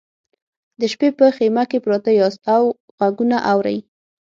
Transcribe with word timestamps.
د 0.79 0.81
شپې 0.91 1.09
په 1.19 1.25
خیمه 1.35 1.63
کې 1.69 1.77
پراته 1.83 2.11
یاست 2.19 2.41
او 2.55 2.63
غږونه 2.99 3.37
اورئ 3.51 3.77